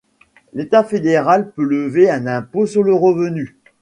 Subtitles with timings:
[0.53, 3.55] L'État fédéral peut lever un impôt sur le revenu.